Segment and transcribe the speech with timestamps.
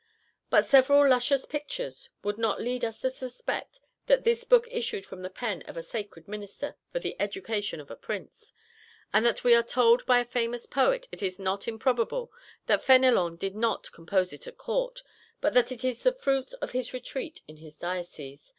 [0.49, 5.21] But several luscious pictures would not lead us to suspect that this book issued from
[5.21, 8.51] the pen of a sacred minister for the education of a prince;
[9.13, 12.31] and what we are told by a famous poet is not improbable,
[12.65, 15.03] that Fénélon did not compose it at Court,
[15.39, 18.49] but that it is the fruits of his retreat in his diocese.